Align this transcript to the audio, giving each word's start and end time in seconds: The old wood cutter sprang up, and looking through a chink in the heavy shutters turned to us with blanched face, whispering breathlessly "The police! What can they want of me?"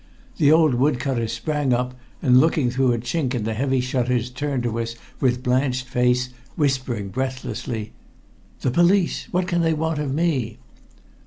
The 0.37 0.51
old 0.51 0.73
wood 0.73 0.97
cutter 0.99 1.27
sprang 1.27 1.73
up, 1.73 1.93
and 2.23 2.39
looking 2.39 2.71
through 2.71 2.91
a 2.91 2.97
chink 2.97 3.35
in 3.35 3.43
the 3.43 3.53
heavy 3.53 3.79
shutters 3.81 4.31
turned 4.31 4.63
to 4.63 4.79
us 4.79 4.95
with 5.19 5.43
blanched 5.43 5.85
face, 5.87 6.29
whispering 6.55 7.09
breathlessly 7.09 7.91
"The 8.61 8.71
police! 8.71 9.27
What 9.29 9.45
can 9.47 9.61
they 9.61 9.73
want 9.75 9.99
of 9.99 10.11
me?" 10.11 10.57